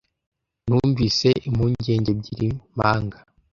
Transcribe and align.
numvise 0.67 1.29
impungenge 1.47 2.09
ebyiri 2.15 2.47
mpanga 2.75 3.17